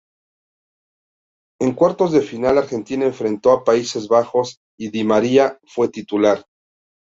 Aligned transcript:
En 1.59 1.75
cuartos 1.75 2.11
de 2.11 2.21
final 2.21 2.57
Argentina 2.57 3.05
enfrentó 3.05 3.51
a 3.51 3.63
Países 3.63 4.07
Bajos 4.07 4.59
y 4.75 4.89
Di 4.89 5.03
María 5.03 5.59
fue 5.65 5.89
titular. 5.89 6.43